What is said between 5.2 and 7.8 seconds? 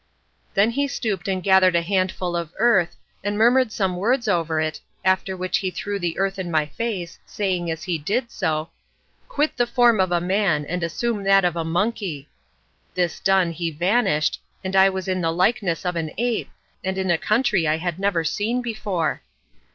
which he threw the earth in my face, saying